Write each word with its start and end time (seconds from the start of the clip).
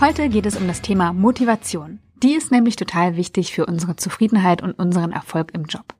Heute 0.00 0.30
geht 0.30 0.46
es 0.46 0.56
um 0.56 0.66
das 0.66 0.80
Thema 0.80 1.12
Motivation. 1.12 2.00
Die 2.22 2.32
ist 2.32 2.50
nämlich 2.50 2.76
total 2.76 3.16
wichtig 3.16 3.52
für 3.52 3.66
unsere 3.66 3.96
Zufriedenheit 3.96 4.62
und 4.62 4.72
unseren 4.72 5.12
Erfolg 5.12 5.52
im 5.52 5.64
Job. 5.64 5.94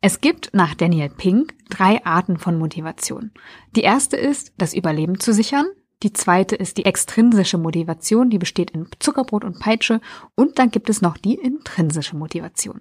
Es 0.00 0.22
gibt 0.22 0.54
nach 0.54 0.74
Daniel 0.74 1.10
Pink 1.10 1.52
drei 1.68 2.02
Arten 2.06 2.38
von 2.38 2.58
Motivation. 2.58 3.32
Die 3.76 3.82
erste 3.82 4.16
ist, 4.16 4.54
das 4.56 4.72
Überleben 4.72 5.20
zu 5.20 5.34
sichern. 5.34 5.66
Die 6.02 6.14
zweite 6.14 6.56
ist 6.56 6.78
die 6.78 6.86
extrinsische 6.86 7.58
Motivation, 7.58 8.30
die 8.30 8.38
besteht 8.38 8.70
in 8.70 8.88
Zuckerbrot 8.98 9.44
und 9.44 9.60
Peitsche. 9.60 10.00
Und 10.34 10.58
dann 10.58 10.70
gibt 10.70 10.88
es 10.88 11.02
noch 11.02 11.18
die 11.18 11.34
intrinsische 11.34 12.16
Motivation. 12.16 12.80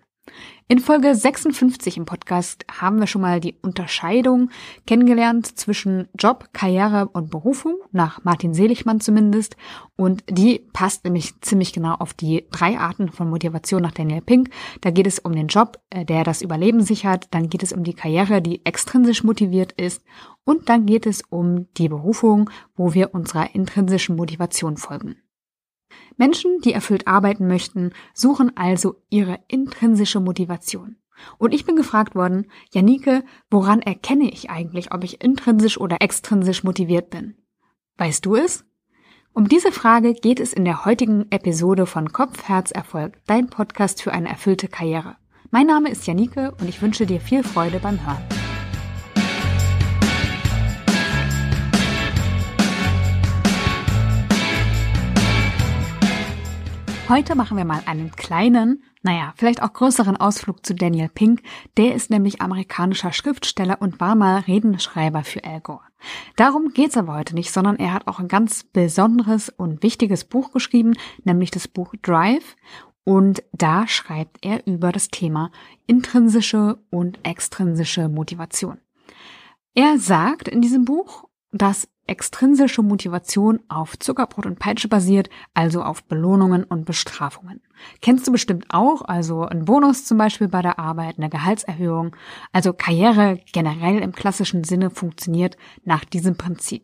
In 0.73 0.79
Folge 0.79 1.13
56 1.13 1.97
im 1.97 2.05
Podcast 2.05 2.65
haben 2.71 2.99
wir 2.99 3.05
schon 3.05 3.21
mal 3.21 3.39
die 3.39 3.57
Unterscheidung 3.61 4.49
kennengelernt 4.87 5.45
zwischen 5.45 6.07
Job, 6.17 6.49
Karriere 6.51 7.09
und 7.09 7.29
Berufung, 7.29 7.75
nach 7.91 8.23
Martin 8.23 8.55
Seligmann 8.55 8.99
zumindest. 8.99 9.55
Und 9.97 10.23
die 10.27 10.65
passt 10.73 11.03
nämlich 11.03 11.39
ziemlich 11.41 11.73
genau 11.73 11.93
auf 11.93 12.15
die 12.15 12.47
drei 12.49 12.79
Arten 12.79 13.11
von 13.11 13.29
Motivation 13.29 13.83
nach 13.83 13.91
Daniel 13.91 14.21
Pink. 14.21 14.49
Da 14.81 14.89
geht 14.89 15.05
es 15.05 15.19
um 15.19 15.33
den 15.33 15.47
Job, 15.47 15.79
äh, 15.91 16.05
der 16.05 16.23
das 16.23 16.41
Überleben 16.41 16.81
sichert. 16.81 17.27
Dann 17.31 17.49
geht 17.49 17.61
es 17.61 17.73
um 17.73 17.83
die 17.83 17.93
Karriere, 17.93 18.41
die 18.41 18.65
extrinsisch 18.65 19.23
motiviert 19.23 19.73
ist. 19.73 20.01
Und 20.43 20.69
dann 20.69 20.87
geht 20.87 21.05
es 21.05 21.21
um 21.29 21.67
die 21.73 21.89
Berufung, 21.89 22.49
wo 22.75 22.95
wir 22.95 23.13
unserer 23.13 23.53
intrinsischen 23.53 24.15
Motivation 24.15 24.77
folgen. 24.77 25.17
Menschen, 26.17 26.59
die 26.61 26.73
erfüllt 26.73 27.07
arbeiten 27.07 27.47
möchten, 27.47 27.91
suchen 28.13 28.55
also 28.55 28.95
ihre 29.09 29.39
intrinsische 29.47 30.19
Motivation. 30.19 30.97
Und 31.37 31.53
ich 31.53 31.65
bin 31.65 31.75
gefragt 31.75 32.15
worden, 32.15 32.47
Janike, 32.71 33.23
woran 33.49 33.81
erkenne 33.81 34.29
ich 34.29 34.49
eigentlich, 34.49 34.93
ob 34.93 35.03
ich 35.03 35.23
intrinsisch 35.23 35.79
oder 35.79 36.01
extrinsisch 36.01 36.63
motiviert 36.63 37.09
bin? 37.09 37.35
Weißt 37.97 38.25
du 38.25 38.35
es? 38.35 38.65
Um 39.33 39.47
diese 39.47 39.71
Frage 39.71 40.13
geht 40.13 40.39
es 40.39 40.53
in 40.53 40.65
der 40.65 40.85
heutigen 40.85 41.25
Episode 41.31 41.85
von 41.85 42.11
Kopf, 42.11 42.43
Herz, 42.43 42.71
Erfolg, 42.71 43.19
dein 43.25 43.47
Podcast 43.47 44.01
für 44.01 44.11
eine 44.11 44.29
erfüllte 44.29 44.67
Karriere. 44.67 45.15
Mein 45.49 45.67
Name 45.67 45.89
ist 45.89 46.05
Janike 46.05 46.53
und 46.59 46.69
ich 46.69 46.81
wünsche 46.81 47.05
dir 47.05 47.19
viel 47.19 47.43
Freude 47.43 47.79
beim 47.79 48.05
Hören. 48.05 48.42
Heute 57.13 57.35
machen 57.35 57.57
wir 57.57 57.63
mal 57.63 57.83
einen 57.85 58.09
kleinen, 58.09 58.81
naja, 59.03 59.35
vielleicht 59.35 59.61
auch 59.61 59.71
größeren 59.71 60.17
Ausflug 60.17 60.65
zu 60.65 60.73
Daniel 60.73 61.09
Pink. 61.09 61.43
Der 61.77 61.93
ist 61.93 62.09
nämlich 62.09 62.41
amerikanischer 62.41 63.13
Schriftsteller 63.13 63.79
und 63.79 63.99
war 63.99 64.15
mal 64.15 64.39
Redenschreiber 64.39 65.23
für 65.23 65.43
Al 65.43 65.61
Gore. 65.61 65.83
Darum 66.37 66.73
geht's 66.73 66.97
aber 66.97 67.13
heute 67.13 67.35
nicht, 67.35 67.51
sondern 67.51 67.75
er 67.75 67.93
hat 67.93 68.07
auch 68.07 68.19
ein 68.19 68.29
ganz 68.29 68.63
besonderes 68.63 69.49
und 69.49 69.83
wichtiges 69.83 70.23
Buch 70.23 70.51
geschrieben, 70.53 70.95
nämlich 71.23 71.51
das 71.51 71.67
Buch 71.67 71.93
Drive. 72.01 72.55
Und 73.03 73.43
da 73.51 73.87
schreibt 73.87 74.43
er 74.43 74.65
über 74.65 74.91
das 74.91 75.09
Thema 75.09 75.51
intrinsische 75.85 76.79
und 76.89 77.19
extrinsische 77.21 78.09
Motivation. 78.09 78.79
Er 79.75 79.99
sagt 79.99 80.47
in 80.47 80.61
diesem 80.61 80.83
Buch, 80.83 81.25
dass 81.53 81.87
extrinsische 82.05 82.81
Motivation 82.81 83.61
auf 83.69 83.97
Zuckerbrot 83.97 84.45
und 84.45 84.59
Peitsche 84.59 84.89
basiert, 84.89 85.29
also 85.53 85.83
auf 85.83 86.03
Belohnungen 86.03 86.63
und 86.63 86.85
Bestrafungen. 86.85 87.61
Kennst 88.01 88.27
du 88.27 88.31
bestimmt 88.31 88.65
auch, 88.69 89.03
also 89.03 89.43
ein 89.43 89.65
Bonus 89.65 90.03
zum 90.05 90.17
Beispiel 90.17 90.47
bei 90.49 90.61
der 90.61 90.79
Arbeit, 90.79 91.17
eine 91.17 91.29
Gehaltserhöhung. 91.29 92.15
Also 92.51 92.73
Karriere 92.73 93.39
generell 93.53 93.99
im 93.99 94.11
klassischen 94.11 94.63
Sinne 94.63 94.89
funktioniert 94.89 95.55
nach 95.85 96.03
diesem 96.03 96.35
Prinzip. 96.35 96.83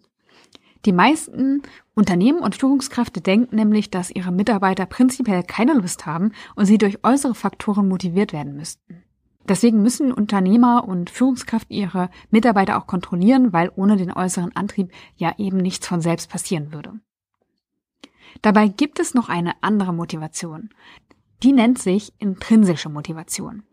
Die 0.86 0.94
meisten 0.94 1.64
Unternehmen 1.94 2.40
und 2.40 2.56
Führungskräfte 2.56 3.20
denken 3.20 3.58
nämlich, 3.58 3.92
dass 3.92 4.12
ihre 4.12 4.32
Mitarbeiter 4.32 4.86
prinzipiell 4.86 5.44
keine 5.44 5.74
Lust 5.74 6.06
haben 6.06 6.32
und 6.56 6.66
sie 6.66 6.78
durch 6.78 7.04
äußere 7.04 7.36
Faktoren 7.36 7.90
motiviert 7.90 8.32
werden 8.32 8.56
müssten. 8.56 9.04
Deswegen 9.50 9.82
müssen 9.82 10.14
Unternehmer 10.14 10.88
und 10.88 11.10
Führungskräfte 11.10 11.74
ihre 11.74 12.12
Mitarbeiter 12.30 12.78
auch 12.78 12.86
kontrollieren, 12.86 13.52
weil 13.52 13.72
ohne 13.76 13.98
den 13.98 14.14
äußeren 14.14 14.56
Antrieb 14.56 14.92
ja 15.16 15.34
eben 15.40 15.58
nichts 15.58 15.88
von 15.88 16.02
selbst 16.02 16.30
passieren 16.30 16.72
würde. 16.72 16.94
Dabei 18.44 18.68
gibt 18.68 19.00
es 19.00 19.16
noch 19.16 19.28
eine 19.28 19.54
andere 19.62 19.92
Motivation. 19.92 20.70
Die 21.42 21.52
nennt 21.52 21.80
sich 21.80 22.14
intrinsische 22.20 22.90
Motivation. 22.90 23.64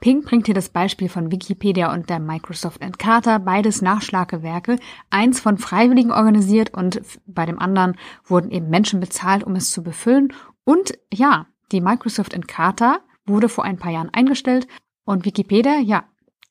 Pink 0.00 0.26
bringt 0.26 0.44
hier 0.44 0.54
das 0.54 0.68
Beispiel 0.68 1.08
von 1.08 1.32
Wikipedia 1.32 1.90
und 1.94 2.10
der 2.10 2.18
Microsoft 2.18 2.82
Encarta, 2.82 3.38
beides 3.38 3.80
Nachschlagewerke, 3.80 4.78
eins 5.08 5.40
von 5.40 5.56
Freiwilligen 5.56 6.12
organisiert 6.12 6.74
und 6.74 7.00
bei 7.26 7.46
dem 7.46 7.58
anderen 7.58 7.96
wurden 8.26 8.50
eben 8.50 8.68
Menschen 8.68 9.00
bezahlt, 9.00 9.42
um 9.42 9.54
es 9.54 9.70
zu 9.70 9.82
befüllen. 9.82 10.34
Und 10.64 10.98
ja, 11.10 11.46
die 11.72 11.80
Microsoft 11.80 12.34
Encarta 12.34 12.98
wurde 13.24 13.48
vor 13.48 13.64
ein 13.64 13.78
paar 13.78 13.92
Jahren 13.92 14.10
eingestellt 14.12 14.66
und 15.04 15.24
Wikipedia, 15.24 15.78
ja, 15.78 16.04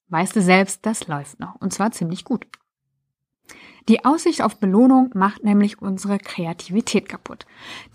weißt 0.09 0.36
du 0.36 0.41
selbst, 0.41 0.86
das 0.86 1.08
läuft 1.08 1.40
noch. 1.40 1.56
Und 1.56 1.74
zwar 1.74 1.91
ziemlich 1.91 2.24
gut. 2.24 2.46
Die 3.90 4.06
Aussicht 4.06 4.41
auf 4.41 4.58
Belohnung 4.58 5.09
macht 5.14 5.44
nämlich 5.44 5.81
unsere 5.81 6.18
Kreativität 6.18 7.09
kaputt. 7.09 7.46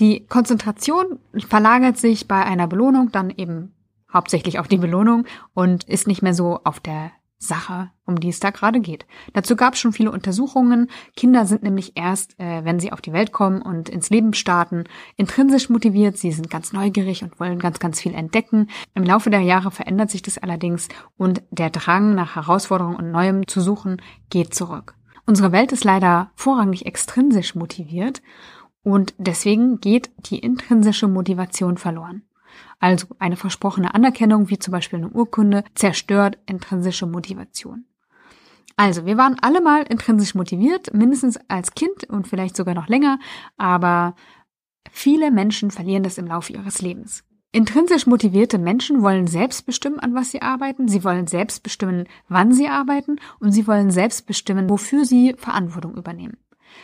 Die 0.01 0.27
Konzentration 0.27 1.19
verlagert 1.49 1.97
sich 1.97 2.29
bei 2.29 2.45
einer 2.45 2.67
Belohnung 2.67 3.11
dann 3.11 3.31
eben 3.31 3.75
hauptsächlich 4.13 4.59
auf 4.59 4.69
die 4.69 4.77
Belohnung 4.77 5.25
und 5.55 5.85
ist 5.85 6.07
nicht 6.07 6.23
mehr 6.23 6.35
so 6.35 6.61
auf 6.65 6.81
der 6.81 7.11
Sache, 7.39 7.91
um 8.05 8.19
die 8.19 8.31
es 8.31 8.41
da 8.41 8.51
gerade 8.51 8.81
geht. 8.81 9.07
Dazu 9.33 9.55
gab 9.55 9.75
es 9.75 9.81
schon 9.81 9.93
viele 9.93 10.11
Untersuchungen. 10.11 10.91
Kinder 11.17 11.47
sind 11.47 11.63
nämlich 11.63 11.93
erst, 11.95 12.39
äh, 12.41 12.65
wenn 12.65 12.81
sie 12.81 12.93
auf 12.93 13.01
die 13.01 13.13
Welt 13.13 13.31
kommen 13.31 13.63
und 13.63 13.89
ins 13.89 14.11
Leben 14.11 14.35
starten, 14.35 14.85
intrinsisch 15.17 15.71
motiviert. 15.71 16.19
Sie 16.19 16.33
sind 16.33 16.51
ganz 16.51 16.73
neugierig 16.73 17.23
und 17.23 17.39
wollen 17.39 17.61
ganz, 17.61 17.79
ganz 17.79 18.01
viel 18.01 18.15
entdecken. 18.15 18.69
Im 18.95 19.05
Laufe 19.05 19.31
der 19.31 19.41
Jahre 19.41 19.71
verändert 19.71 20.11
sich 20.11 20.23
das 20.23 20.39
allerdings 20.39 20.89
und 21.17 21.43
der 21.51 21.71
Drang 21.71 22.15
nach 22.15 22.35
Herausforderungen 22.35 22.97
und 22.97 23.13
Neuem 23.13 23.47
zu 23.47 23.61
suchen 23.61 24.03
geht 24.31 24.53
zurück. 24.53 24.97
Unsere 25.25 25.53
Welt 25.53 25.73
ist 25.73 25.85
leider 25.85 26.33
vorrangig 26.35 26.87
extrinsisch 26.87 27.55
motiviert 27.55 28.21
und 28.83 29.15
deswegen 29.19 29.81
geht 29.81 30.11
die 30.31 30.39
intrinsische 30.39 31.07
Motivation 31.07 31.77
verloren. 31.77 32.23
Also 32.81 33.07
eine 33.19 33.37
versprochene 33.37 33.95
Anerkennung, 33.95 34.51
wie 34.51 34.59
zum 34.59 34.73
Beispiel 34.73 34.99
eine 34.99 35.11
Urkunde, 35.11 35.65
zerstört 35.75 36.39
intrinsische 36.47 37.07
Motivation. 37.07 37.87
Also, 38.77 39.07
wir 39.07 39.17
waren 39.17 39.37
alle 39.41 39.61
mal 39.61 39.83
intrinsisch 39.83 40.37
motiviert, 40.37 40.95
mindestens 40.95 41.37
als 41.49 41.73
Kind 41.73 42.05
und 42.09 42.29
vielleicht 42.29 42.57
sogar 42.57 42.75
noch 42.75 42.87
länger, 42.87 43.19
aber 43.57 44.15
viele 44.93 45.33
Menschen 45.33 45.73
verlieren 45.73 46.05
das 46.05 46.17
im 46.17 46.29
Laufe 46.29 46.53
ihres 46.53 46.81
Lebens. 46.81 47.25
Intrinsisch 47.51 48.07
motivierte 48.07 48.59
Menschen 48.59 49.03
wollen 49.03 49.27
selbst 49.27 49.67
bestimmen, 49.67 49.99
an 49.99 50.15
was 50.15 50.31
sie 50.31 50.43
arbeiten, 50.43 50.87
sie 50.87 51.03
wollen 51.03 51.27
selbst 51.27 51.65
bestimmen, 51.65 52.05
wann 52.29 52.53
sie 52.53 52.69
arbeiten 52.69 53.17
und 53.41 53.51
sie 53.51 53.67
wollen 53.67 53.91
selbst 53.91 54.27
bestimmen, 54.27 54.71
wofür 54.71 55.05
sie 55.05 55.35
Verantwortung 55.37 55.97
übernehmen. 55.97 56.37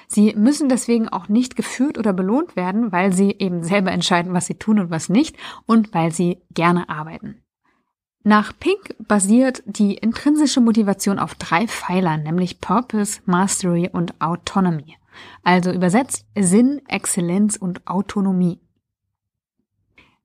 Sie 0.08 0.34
müssen 0.34 0.68
deswegen 0.68 1.08
auch 1.08 1.28
nicht 1.28 1.56
geführt 1.56 1.98
oder 1.98 2.12
belohnt 2.12 2.56
werden, 2.56 2.92
weil 2.92 3.12
sie 3.12 3.34
eben 3.38 3.62
selber 3.62 3.92
entscheiden, 3.92 4.32
was 4.32 4.46
sie 4.46 4.54
tun 4.54 4.78
und 4.78 4.90
was 4.90 5.08
nicht 5.08 5.36
und 5.66 5.94
weil 5.94 6.12
sie 6.12 6.42
gerne 6.52 6.88
arbeiten. 6.88 7.42
Nach 8.26 8.52
Pink 8.58 8.96
basiert 9.06 9.62
die 9.66 9.94
intrinsische 9.94 10.62
Motivation 10.62 11.18
auf 11.18 11.34
drei 11.34 11.68
Pfeilern, 11.68 12.22
nämlich 12.22 12.58
Purpose, 12.60 13.20
Mastery 13.26 13.90
und 13.92 14.18
Autonomy. 14.20 14.96
Also 15.42 15.70
übersetzt 15.70 16.26
Sinn, 16.38 16.80
Exzellenz 16.88 17.56
und 17.56 17.86
Autonomie. 17.86 18.60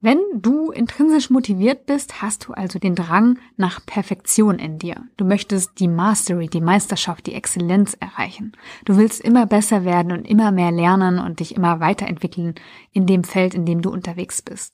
Wenn 0.02 0.20
du 0.34 0.72
intrinsisch 0.72 1.30
motiviert 1.30 1.86
bist, 1.86 2.22
hast 2.22 2.48
du 2.48 2.54
also 2.54 2.80
den 2.80 2.96
Drang 2.96 3.38
nach 3.58 3.86
Perfektion 3.86 4.58
in 4.58 4.80
dir. 4.80 4.96
Du 5.18 5.26
möchtest 5.26 5.78
die 5.78 5.90
Mastery, 5.90 6.48
die 6.48 6.62
Meisterschaft, 6.62 7.26
die 7.26 7.34
Exzellenz 7.34 7.98
erreichen. 8.00 8.54
Du 8.86 8.96
willst 8.96 9.20
immer 9.20 9.46
besser 9.46 9.84
werden 9.84 10.14
und 10.14 10.26
immer 10.26 10.52
mehr 10.52 10.72
lernen 10.72 11.20
und 11.20 11.42
dich 11.42 11.54
immer 11.54 11.82
weiterentwickeln 11.82 12.56
in 12.94 13.08
dem 13.08 13.26
Feld, 13.26 13.54
in 13.54 13.66
dem 13.66 13.82
du 13.82 13.90
unterwegs 13.90 14.42
bist. 14.42 14.74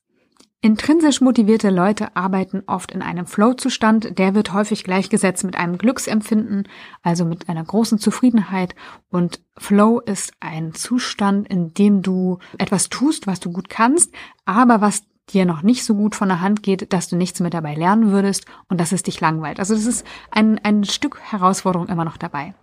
Intrinsisch 0.62 1.22
motivierte 1.22 1.72
Leute 1.72 2.16
arbeiten 2.16 2.62
oft 2.68 2.92
in 2.92 3.02
einem 3.02 3.26
Flow-Zustand, 3.26 4.20
der 4.20 4.36
wird 4.36 4.54
häufig 4.54 4.84
gleichgesetzt 4.84 5.44
mit 5.44 5.56
einem 5.56 5.80
Glücksempfinden, 5.80 6.68
also 7.02 7.26
mit 7.26 7.50
einer 7.50 7.64
großen 7.64 7.98
Zufriedenheit. 7.98 8.76
Und 9.10 9.42
Flow 9.58 10.00
ist 10.00 10.34
ein 10.40 10.74
Zustand, 10.76 11.48
in 11.48 11.74
dem 11.74 12.04
du 12.04 12.38
etwas 12.60 12.90
tust, 12.90 13.26
was 13.26 13.40
du 13.40 13.52
gut 13.52 13.70
kannst, 13.70 14.14
aber 14.46 14.82
was 14.82 15.04
dir 15.30 15.46
noch 15.46 15.64
nicht 15.64 15.84
so 15.84 15.96
gut 15.96 16.16
von 16.16 16.30
der 16.30 16.42
Hand 16.42 16.64
geht, 16.64 16.94
dass 16.94 17.08
du 17.10 17.16
nichts 17.16 17.40
mehr 17.40 17.50
dabei 17.50 17.74
lernen 17.76 18.12
würdest 18.12 18.46
und 18.70 18.80
dass 18.80 18.92
es 18.92 19.04
dich 19.04 19.20
langweilt. 19.22 19.60
Also 19.60 19.74
das 19.74 19.86
ist 19.86 20.06
ein, 20.32 20.60
ein 20.64 20.84
Stück 20.84 21.20
Herausforderung 21.20 21.88
immer 21.88 22.06
noch 22.06 22.18
dabei. 22.18 22.54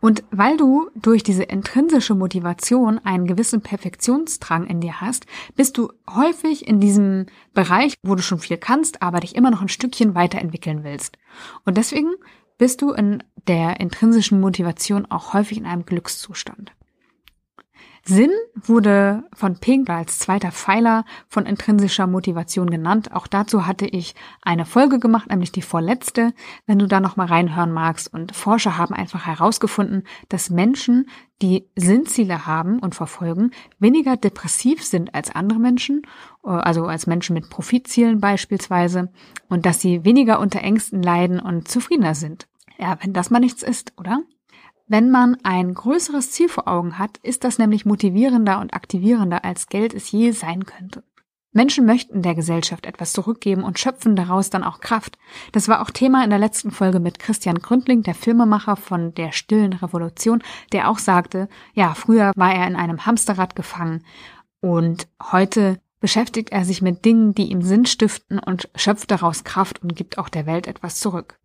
Und 0.00 0.24
weil 0.30 0.56
du 0.56 0.88
durch 0.94 1.22
diese 1.22 1.42
intrinsische 1.42 2.14
Motivation 2.14 2.98
einen 3.04 3.26
gewissen 3.26 3.60
Perfektionsdrang 3.60 4.66
in 4.66 4.80
dir 4.80 5.00
hast, 5.00 5.26
bist 5.56 5.76
du 5.76 5.92
häufig 6.08 6.66
in 6.66 6.80
diesem 6.80 7.26
Bereich, 7.52 7.94
wo 8.02 8.14
du 8.14 8.22
schon 8.22 8.38
viel 8.38 8.56
kannst, 8.56 9.02
aber 9.02 9.20
dich 9.20 9.36
immer 9.36 9.50
noch 9.50 9.60
ein 9.60 9.68
Stückchen 9.68 10.14
weiterentwickeln 10.14 10.84
willst. 10.84 11.18
Und 11.66 11.76
deswegen 11.76 12.14
bist 12.56 12.80
du 12.80 12.92
in 12.92 13.22
der 13.46 13.80
intrinsischen 13.80 14.40
Motivation 14.40 15.06
auch 15.10 15.34
häufig 15.34 15.58
in 15.58 15.66
einem 15.66 15.84
Glückszustand. 15.84 16.72
Sinn 18.10 18.32
wurde 18.56 19.22
von 19.32 19.60
Pink 19.60 19.88
als 19.88 20.18
zweiter 20.18 20.50
Pfeiler 20.50 21.04
von 21.28 21.46
intrinsischer 21.46 22.08
Motivation 22.08 22.68
genannt. 22.68 23.12
Auch 23.12 23.28
dazu 23.28 23.68
hatte 23.68 23.86
ich 23.86 24.16
eine 24.42 24.66
Folge 24.66 24.98
gemacht, 24.98 25.30
nämlich 25.30 25.52
die 25.52 25.62
vorletzte, 25.62 26.34
wenn 26.66 26.80
du 26.80 26.88
da 26.88 26.98
noch 26.98 27.14
mal 27.14 27.28
reinhören 27.28 27.70
magst. 27.70 28.12
Und 28.12 28.34
Forscher 28.34 28.76
haben 28.76 28.96
einfach 28.96 29.26
herausgefunden, 29.26 30.02
dass 30.28 30.50
Menschen, 30.50 31.08
die 31.40 31.68
Sinnziele 31.76 32.46
haben 32.46 32.80
und 32.80 32.96
verfolgen, 32.96 33.52
weniger 33.78 34.16
depressiv 34.16 34.84
sind 34.84 35.14
als 35.14 35.32
andere 35.32 35.60
Menschen, 35.60 36.02
also 36.42 36.86
als 36.86 37.06
Menschen 37.06 37.34
mit 37.34 37.48
Profitzielen 37.48 38.20
beispielsweise, 38.20 39.12
und 39.48 39.66
dass 39.66 39.80
sie 39.80 40.04
weniger 40.04 40.40
unter 40.40 40.62
Ängsten 40.62 41.00
leiden 41.00 41.38
und 41.38 41.68
zufriedener 41.68 42.16
sind. 42.16 42.48
Ja, 42.76 42.98
wenn 43.00 43.12
das 43.12 43.30
mal 43.30 43.38
nichts 43.38 43.62
ist, 43.62 43.92
oder? 43.96 44.24
Wenn 44.90 45.08
man 45.08 45.36
ein 45.44 45.72
größeres 45.72 46.32
Ziel 46.32 46.48
vor 46.48 46.66
Augen 46.66 46.98
hat, 46.98 47.18
ist 47.18 47.44
das 47.44 47.58
nämlich 47.58 47.86
motivierender 47.86 48.58
und 48.58 48.74
aktivierender, 48.74 49.44
als 49.44 49.68
Geld 49.68 49.94
es 49.94 50.10
je 50.10 50.32
sein 50.32 50.64
könnte. 50.66 51.04
Menschen 51.52 51.86
möchten 51.86 52.22
der 52.22 52.34
Gesellschaft 52.34 52.86
etwas 52.86 53.12
zurückgeben 53.12 53.62
und 53.62 53.78
schöpfen 53.78 54.16
daraus 54.16 54.50
dann 54.50 54.64
auch 54.64 54.80
Kraft. 54.80 55.16
Das 55.52 55.68
war 55.68 55.80
auch 55.80 55.90
Thema 55.90 56.24
in 56.24 56.30
der 56.30 56.40
letzten 56.40 56.72
Folge 56.72 56.98
mit 56.98 57.20
Christian 57.20 57.60
Gründling, 57.60 58.02
der 58.02 58.16
Filmemacher 58.16 58.74
von 58.74 59.14
der 59.14 59.30
stillen 59.30 59.74
Revolution, 59.74 60.42
der 60.72 60.90
auch 60.90 60.98
sagte, 60.98 61.48
ja, 61.72 61.94
früher 61.94 62.32
war 62.34 62.52
er 62.52 62.66
in 62.66 62.74
einem 62.74 63.06
Hamsterrad 63.06 63.54
gefangen 63.54 64.04
und 64.60 65.06
heute 65.30 65.80
beschäftigt 66.00 66.50
er 66.50 66.64
sich 66.64 66.82
mit 66.82 67.04
Dingen, 67.04 67.32
die 67.32 67.52
ihm 67.52 67.62
Sinn 67.62 67.86
stiften 67.86 68.40
und 68.40 68.68
schöpft 68.74 69.12
daraus 69.12 69.44
Kraft 69.44 69.84
und 69.84 69.94
gibt 69.94 70.18
auch 70.18 70.28
der 70.28 70.46
Welt 70.46 70.66
etwas 70.66 70.98
zurück. 70.98 71.39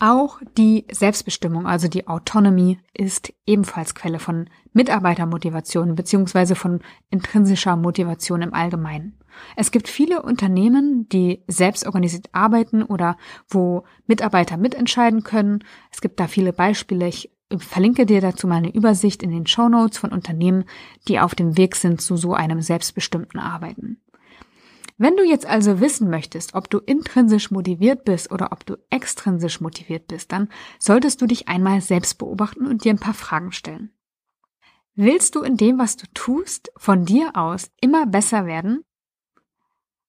Auch 0.00 0.40
die 0.56 0.86
Selbstbestimmung, 0.92 1.66
also 1.66 1.88
die 1.88 2.06
Autonomy, 2.06 2.78
ist 2.94 3.32
ebenfalls 3.46 3.96
Quelle 3.96 4.20
von 4.20 4.48
Mitarbeitermotivation 4.72 5.96
beziehungsweise 5.96 6.54
von 6.54 6.80
intrinsischer 7.10 7.74
Motivation 7.74 8.42
im 8.42 8.54
Allgemeinen. 8.54 9.18
Es 9.56 9.72
gibt 9.72 9.88
viele 9.88 10.22
Unternehmen, 10.22 11.08
die 11.08 11.42
selbst 11.48 11.84
organisiert 11.84 12.28
arbeiten 12.32 12.84
oder 12.84 13.16
wo 13.48 13.84
Mitarbeiter 14.06 14.56
mitentscheiden 14.56 15.24
können. 15.24 15.64
Es 15.90 16.00
gibt 16.00 16.20
da 16.20 16.28
viele 16.28 16.52
Beispiele. 16.52 17.08
Ich 17.08 17.30
verlinke 17.56 18.06
dir 18.06 18.20
dazu 18.20 18.46
mal 18.46 18.56
eine 18.56 18.74
Übersicht 18.74 19.24
in 19.24 19.30
den 19.30 19.46
Show 19.46 19.68
Notes 19.68 19.98
von 19.98 20.12
Unternehmen, 20.12 20.64
die 21.08 21.18
auf 21.18 21.34
dem 21.34 21.56
Weg 21.56 21.74
sind 21.74 22.00
zu 22.00 22.16
so 22.16 22.34
einem 22.34 22.62
selbstbestimmten 22.62 23.40
Arbeiten. 23.40 24.00
Wenn 25.00 25.16
du 25.16 25.22
jetzt 25.22 25.46
also 25.46 25.80
wissen 25.80 26.10
möchtest, 26.10 26.54
ob 26.54 26.68
du 26.68 26.78
intrinsisch 26.78 27.52
motiviert 27.52 28.04
bist 28.04 28.32
oder 28.32 28.50
ob 28.50 28.66
du 28.66 28.76
extrinsisch 28.90 29.60
motiviert 29.60 30.08
bist, 30.08 30.32
dann 30.32 30.48
solltest 30.80 31.22
du 31.22 31.26
dich 31.26 31.46
einmal 31.46 31.80
selbst 31.80 32.18
beobachten 32.18 32.66
und 32.66 32.84
dir 32.84 32.92
ein 32.92 32.98
paar 32.98 33.14
Fragen 33.14 33.52
stellen. 33.52 33.92
Willst 34.96 35.36
du 35.36 35.42
in 35.42 35.56
dem, 35.56 35.78
was 35.78 35.96
du 35.96 36.06
tust, 36.14 36.72
von 36.76 37.04
dir 37.04 37.36
aus 37.36 37.70
immer 37.80 38.06
besser 38.06 38.44
werden? 38.46 38.82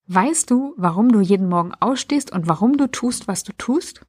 Weißt 0.07 0.49
du, 0.49 0.73
warum 0.75 1.11
du 1.11 1.19
jeden 1.19 1.47
Morgen 1.47 1.73
ausstehst 1.79 2.31
und 2.31 2.47
warum 2.47 2.75
du 2.75 2.87
tust, 2.87 3.27
was 3.27 3.43
du 3.43 3.53
tust? 3.53 4.01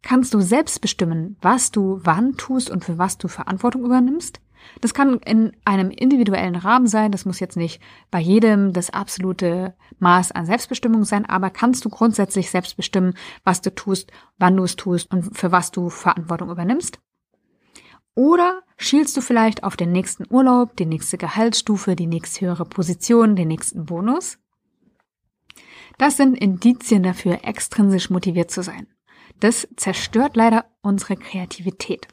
Kannst 0.00 0.32
du 0.32 0.40
selbst 0.40 0.80
bestimmen, 0.80 1.36
was 1.40 1.72
du 1.72 1.98
wann 2.04 2.36
tust 2.36 2.70
und 2.70 2.84
für 2.84 2.98
was 2.98 3.18
du 3.18 3.26
Verantwortung 3.26 3.84
übernimmst? 3.84 4.40
Das 4.80 4.94
kann 4.94 5.18
in 5.20 5.52
einem 5.64 5.90
individuellen 5.90 6.56
Rahmen 6.56 6.86
sein, 6.86 7.12
das 7.12 7.24
muss 7.24 7.40
jetzt 7.40 7.56
nicht 7.56 7.80
bei 8.10 8.18
jedem 8.18 8.72
das 8.72 8.90
absolute 8.90 9.74
Maß 9.98 10.32
an 10.32 10.46
Selbstbestimmung 10.46 11.04
sein, 11.04 11.24
aber 11.26 11.50
kannst 11.50 11.84
du 11.84 11.88
grundsätzlich 11.88 12.50
selbst 12.50 12.76
bestimmen, 12.76 13.14
was 13.44 13.60
du 13.60 13.74
tust, 13.74 14.10
wann 14.38 14.56
du 14.56 14.64
es 14.64 14.76
tust 14.76 15.12
und 15.12 15.36
für 15.36 15.52
was 15.52 15.70
du 15.70 15.88
Verantwortung 15.88 16.50
übernimmst? 16.50 16.98
Oder 18.14 18.62
schielst 18.76 19.16
du 19.16 19.20
vielleicht 19.20 19.64
auf 19.64 19.76
den 19.76 19.92
nächsten 19.92 20.26
Urlaub, 20.28 20.76
die 20.76 20.86
nächste 20.86 21.16
Gehaltsstufe, 21.16 21.96
die 21.96 22.06
nächste 22.06 22.46
höhere 22.46 22.66
Position, 22.66 23.36
den 23.36 23.48
nächsten 23.48 23.86
Bonus? 23.86 24.38
Das 25.98 26.16
sind 26.16 26.36
Indizien 26.36 27.02
dafür, 27.02 27.40
extrinsisch 27.44 28.10
motiviert 28.10 28.50
zu 28.50 28.62
sein. 28.62 28.86
Das 29.40 29.68
zerstört 29.76 30.36
leider 30.36 30.66
unsere 30.82 31.16
Kreativität. 31.16 32.08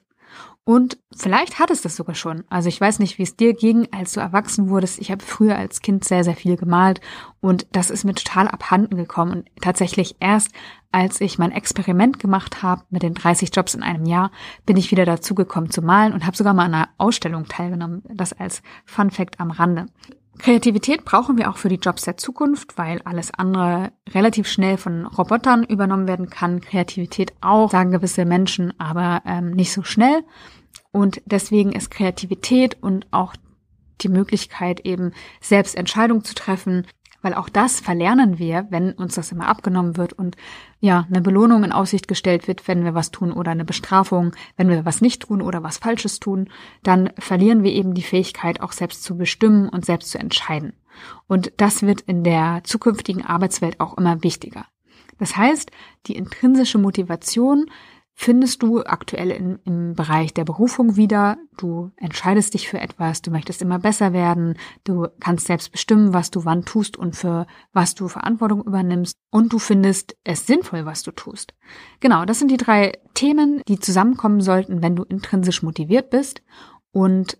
Und 0.70 1.00
vielleicht 1.16 1.58
hattest 1.58 1.84
du 1.84 1.88
das 1.88 1.96
sogar 1.96 2.14
schon. 2.14 2.44
Also 2.48 2.70
ich 2.70 2.80
weiß 2.80 3.00
nicht, 3.00 3.18
wie 3.18 3.24
es 3.24 3.36
dir 3.36 3.56
ging, 3.56 3.88
als 3.92 4.12
du 4.12 4.20
erwachsen 4.20 4.70
wurdest. 4.70 5.00
Ich 5.00 5.10
habe 5.10 5.26
früher 5.26 5.58
als 5.58 5.82
Kind 5.82 6.04
sehr, 6.04 6.24
sehr 6.24 6.36
viel 6.36 6.58
gemalt 6.58 7.02
und 7.42 7.66
das 7.72 7.90
ist 7.90 8.04
mir 8.04 8.14
total 8.14 8.48
abhanden 8.48 8.96
gekommen. 8.96 9.32
Und 9.32 9.50
tatsächlich 9.64 10.18
erst, 10.20 10.52
als 10.92 11.22
ich 11.22 11.40
mein 11.40 11.52
Experiment 11.52 12.20
gemacht 12.20 12.62
habe 12.62 12.84
mit 12.92 13.02
den 13.02 13.16
30 13.16 13.50
Jobs 13.52 13.74
in 13.74 13.82
einem 13.82 14.06
Jahr, 14.06 14.30
bin 14.68 14.78
ich 14.78 14.92
wieder 14.92 15.06
dazu 15.06 15.34
gekommen 15.34 15.72
zu 15.72 15.82
malen 15.82 16.14
und 16.14 16.28
habe 16.28 16.38
sogar 16.38 16.54
mal 16.54 16.66
an 16.66 16.76
einer 16.76 16.90
Ausstellung 17.00 17.48
teilgenommen. 17.48 18.04
Das 18.14 18.34
als 18.34 18.62
Fun 18.86 19.10
Fact 19.10 19.40
am 19.40 19.50
Rande. 19.50 19.88
Kreativität 20.40 21.04
brauchen 21.04 21.38
wir 21.38 21.50
auch 21.50 21.58
für 21.58 21.70
die 21.70 21.76
Jobs 21.76 22.04
der 22.04 22.16
Zukunft, 22.16 22.78
weil 22.78 23.02
alles 23.04 23.34
andere 23.34 23.92
relativ 24.10 24.48
schnell 24.48 24.78
von 24.78 25.06
Robotern 25.06 25.64
übernommen 25.64 26.08
werden 26.08 26.30
kann. 26.30 26.62
Kreativität 26.62 27.34
auch, 27.42 27.72
sagen 27.72 27.92
gewisse 27.92 28.24
Menschen, 28.24 28.74
aber 28.80 29.22
ähm, 29.26 29.52
nicht 29.52 29.74
so 29.74 29.84
schnell. 29.84 30.24
Und 30.92 31.22
deswegen 31.26 31.72
ist 31.72 31.92
Kreativität 31.92 32.78
und 32.82 33.08
auch 33.12 33.36
die 34.02 34.10
Möglichkeit 34.10 34.82
eben 34.82 35.12
selbst 35.42 35.76
Entscheidungen 35.76 36.24
zu 36.24 36.34
treffen, 36.34 36.88
weil 37.22 37.34
auch 37.34 37.50
das 37.50 37.80
verlernen 37.80 38.40
wir, 38.40 38.68
wenn 38.70 38.94
uns 38.94 39.16
das 39.16 39.32
immer 39.32 39.48
abgenommen 39.48 39.98
wird 39.98 40.14
und 40.14 40.38
ja, 40.80 41.06
eine 41.10 41.22
Belohnung 41.22 41.66
in 41.66 41.74
Aussicht 41.74 42.08
gestellt 42.08 42.48
wird, 42.48 42.68
wenn 42.68 42.86
wir 42.86 42.96
was 42.96 43.12
tun 43.12 43.34
oder 43.34 43.52
eine 43.52 43.66
Bestrafung, 43.66 44.34
wenn 44.56 44.70
wir 44.70 44.86
was 44.86 45.02
nicht 45.02 45.24
tun 45.24 45.42
oder 45.42 45.62
was 45.62 45.78
Falsches 45.78 46.20
tun, 46.20 46.50
dann 46.82 47.10
verlieren 47.20 47.64
wir 47.64 47.74
eben 47.74 47.94
die 47.94 48.04
Fähigkeit, 48.04 48.62
auch 48.62 48.72
selbst 48.72 49.04
zu 49.04 49.18
bestimmen 49.18 49.68
und 49.68 49.86
selbst 49.86 50.12
zu 50.12 50.18
entscheiden. 50.18 50.74
Und 51.28 51.52
das 51.58 51.82
wird 51.82 52.02
in 52.02 52.24
der 52.24 52.62
zukünftigen 52.64 53.26
Arbeitswelt 53.26 53.80
auch 53.80 53.98
immer 53.98 54.24
wichtiger. 54.24 54.66
Das 55.18 55.36
heißt, 55.36 55.72
die 56.08 56.16
intrinsische 56.16 56.78
Motivation 56.78 57.66
findest 58.22 58.62
du 58.64 58.84
aktuell 58.84 59.32
in, 59.32 59.60
im 59.64 59.94
Bereich 59.94 60.34
der 60.34 60.44
Berufung 60.44 60.98
wieder. 60.98 61.38
Du 61.56 61.92
entscheidest 61.96 62.54
dich 62.54 62.68
für 62.68 62.78
etwas, 62.78 63.22
du 63.22 63.32
möchtest 63.32 63.62
immer 63.62 63.80
besser 63.80 64.12
werden, 64.12 64.58
du 64.84 65.08
kannst 65.22 65.48
selbst 65.48 65.72
bestimmen, 65.72 66.14
was 66.14 66.30
du 66.30 66.44
wann 66.44 66.66
tust 66.66 66.98
und 66.98 67.16
für 67.16 67.48
was 67.72 67.96
du 67.96 68.10
Verantwortung 68.10 68.62
übernimmst 68.62 69.18
und 69.32 69.54
du 69.54 69.58
findest 69.58 70.18
es 70.26 70.46
sinnvoll, 70.46 70.86
was 70.86 71.04
du 71.04 71.12
tust. 71.12 71.54
Genau, 72.02 72.26
das 72.26 72.40
sind 72.40 72.52
die 72.52 72.58
drei 72.58 72.92
Themen, 73.14 73.62
die 73.70 73.80
zusammenkommen 73.80 74.42
sollten, 74.42 74.82
wenn 74.82 74.98
du 74.98 75.04
intrinsisch 75.04 75.64
motiviert 75.64 76.10
bist 76.10 76.44
und 76.92 77.38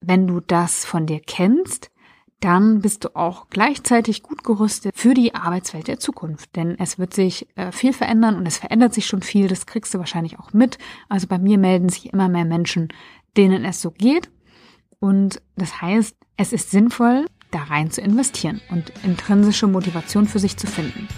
wenn 0.00 0.26
du 0.26 0.40
das 0.40 0.84
von 0.84 1.06
dir 1.06 1.20
kennst, 1.24 1.92
dann 2.40 2.80
bist 2.80 3.04
du 3.04 3.16
auch 3.16 3.48
gleichzeitig 3.50 4.22
gut 4.22 4.44
gerüstet 4.44 4.96
für 4.96 5.14
die 5.14 5.34
Arbeitswelt 5.34 5.88
der 5.88 5.98
Zukunft. 5.98 6.54
Denn 6.54 6.78
es 6.78 6.98
wird 6.98 7.12
sich 7.12 7.48
äh, 7.56 7.72
viel 7.72 7.92
verändern 7.92 8.36
und 8.36 8.46
es 8.46 8.58
verändert 8.58 8.94
sich 8.94 9.06
schon 9.06 9.22
viel. 9.22 9.48
Das 9.48 9.66
kriegst 9.66 9.92
du 9.94 9.98
wahrscheinlich 9.98 10.38
auch 10.38 10.52
mit. 10.52 10.78
Also 11.08 11.26
bei 11.26 11.38
mir 11.38 11.58
melden 11.58 11.88
sich 11.88 12.12
immer 12.12 12.28
mehr 12.28 12.44
Menschen, 12.44 12.88
denen 13.36 13.64
es 13.64 13.80
so 13.80 13.90
geht. 13.90 14.30
Und 15.00 15.42
das 15.56 15.80
heißt, 15.80 16.16
es 16.36 16.52
ist 16.52 16.70
sinnvoll, 16.70 17.26
da 17.50 17.64
rein 17.64 17.90
zu 17.90 18.00
investieren 18.00 18.60
und 18.70 18.92
intrinsische 19.04 19.66
Motivation 19.66 20.26
für 20.26 20.38
sich 20.38 20.56
zu 20.56 20.66
finden. 20.66 21.08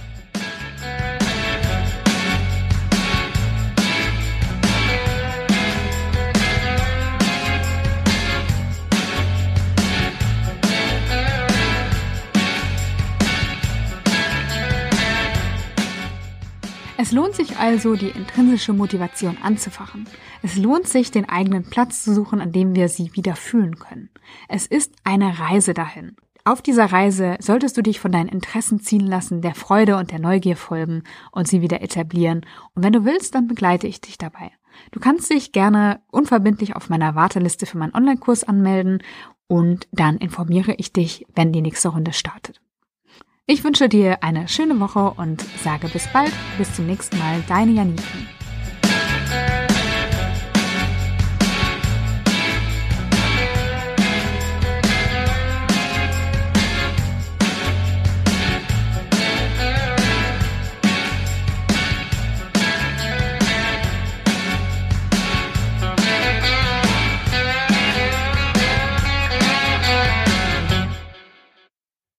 Es 17.03 17.13
lohnt 17.13 17.35
sich 17.35 17.57
also, 17.57 17.97
die 17.97 18.11
intrinsische 18.11 18.75
Motivation 18.75 19.39
anzufachen. 19.43 20.07
Es 20.43 20.57
lohnt 20.59 20.87
sich, 20.87 21.11
den 21.11 21.27
eigenen 21.27 21.65
Platz 21.65 22.05
zu 22.05 22.13
suchen, 22.13 22.43
an 22.43 22.53
dem 22.53 22.75
wir 22.75 22.91
sie 22.91 23.17
wieder 23.17 23.37
fühlen 23.37 23.79
können. 23.79 24.11
Es 24.49 24.67
ist 24.67 24.93
eine 25.03 25.39
Reise 25.39 25.73
dahin. 25.73 26.15
Auf 26.45 26.61
dieser 26.61 26.93
Reise 26.93 27.39
solltest 27.41 27.79
du 27.79 27.83
dich 27.83 28.01
von 28.01 28.13
deinen 28.13 28.29
Interessen 28.29 28.81
ziehen 28.81 29.07
lassen, 29.07 29.41
der 29.41 29.55
Freude 29.55 29.97
und 29.97 30.11
der 30.11 30.19
Neugier 30.19 30.59
folgen 30.59 31.05
und 31.33 31.49
sie 31.49 31.63
wieder 31.63 31.81
etablieren. 31.81 32.45
Und 32.75 32.85
wenn 32.85 32.93
du 32.93 33.07
willst, 33.07 33.35
dann 33.35 33.49
begleite 33.49 33.87
ich 33.87 34.03
dich 34.03 34.19
dabei. 34.19 34.53
Du 34.91 35.01
kannst 35.01 35.31
dich 35.31 35.53
gerne 35.53 36.03
unverbindlich 36.11 36.77
auf 36.77 36.91
meiner 36.91 37.15
Warteliste 37.15 37.65
für 37.65 37.79
meinen 37.79 37.95
Online-Kurs 37.95 38.45
anmelden 38.45 39.03
und 39.47 39.89
dann 39.91 40.19
informiere 40.19 40.75
ich 40.77 40.93
dich, 40.93 41.27
wenn 41.35 41.51
die 41.51 41.63
nächste 41.63 41.89
Runde 41.89 42.13
startet. 42.13 42.61
Ich 43.53 43.65
wünsche 43.65 43.89
dir 43.89 44.23
eine 44.23 44.47
schöne 44.47 44.79
Woche 44.79 45.13
und 45.17 45.45
sage 45.65 45.89
bis 45.89 46.07
bald, 46.13 46.31
bis 46.57 46.73
zum 46.73 46.87
nächsten 46.87 47.19
Mal, 47.19 47.43
deine 47.49 47.73
Janine. 47.73 48.01